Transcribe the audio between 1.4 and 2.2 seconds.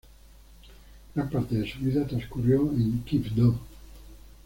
de su vida